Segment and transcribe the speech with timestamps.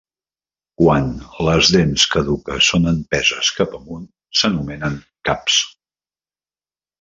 [0.81, 1.09] Quan
[1.47, 4.09] les dents caduques són empeses cap amunt,
[4.41, 4.97] s'anomenen
[5.31, 5.61] "caps".